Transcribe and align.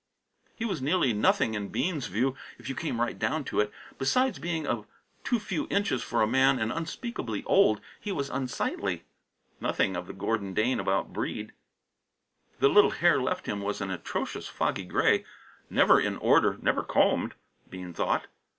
He 0.55 0.65
was 0.65 0.81
nearly 0.81 1.13
nothing, 1.13 1.53
in 1.53 1.67
Bean's 1.69 2.07
view, 2.07 2.35
if 2.57 2.67
you 2.69 2.73
came 2.73 2.99
right 2.99 3.19
down 3.19 3.43
to 3.43 3.59
it. 3.59 3.71
Besides 3.99 4.39
being 4.39 4.65
of 4.65 4.87
too 5.23 5.37
few 5.37 5.67
inches 5.69 6.01
for 6.01 6.23
a 6.23 6.27
man 6.27 6.57
and 6.57 6.71
unspeakably 6.71 7.43
old, 7.43 7.81
he 7.99 8.11
was 8.11 8.31
unsightly. 8.31 9.03
Nothing 9.59 9.95
of 9.95 10.07
the 10.07 10.13
Gordon 10.13 10.55
Dane 10.55 10.79
about 10.79 11.13
Breede. 11.13 11.51
The 12.57 12.67
little 12.67 12.89
hair 12.89 13.21
left 13.21 13.45
him 13.45 13.61
was 13.61 13.79
an 13.79 13.91
atrocious 13.91 14.47
foggy 14.47 14.85
gray; 14.85 15.23
never 15.69 15.99
in 16.01 16.17
order, 16.17 16.57
never 16.63 16.81
combed, 16.81 17.35
Bean 17.69 17.93
thought. 17.93 18.25